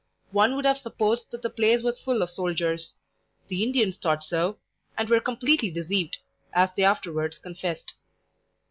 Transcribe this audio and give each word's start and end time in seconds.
One 0.31 0.55
would 0.55 0.65
have 0.65 0.79
supposed 0.79 1.29
that 1.29 1.43
the 1.43 1.49
place 1.51 1.83
was 1.83 1.99
full 1.99 2.23
of 2.23 2.31
soldiers. 2.31 2.95
The 3.49 3.61
Indians 3.63 3.97
thought 3.97 4.23
so, 4.23 4.57
and 4.97 5.07
were 5.07 5.19
completely 5.19 5.69
deceived, 5.69 6.17
as 6.55 6.71
they 6.75 6.81
afterwards 6.83 7.37
confessed. 7.37 7.93